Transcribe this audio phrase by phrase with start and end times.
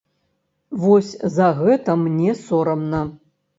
[0.85, 3.07] Вось за гэта мне сорамна.